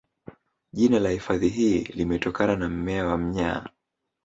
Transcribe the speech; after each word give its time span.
Jina 0.73 0.99
la 0.99 1.09
hifadhi 1.11 1.49
hii 1.49 1.79
limetokana 1.83 2.55
na 2.55 2.69
mmea 2.69 3.05
wa 3.05 3.17
mnyaa 3.17 3.67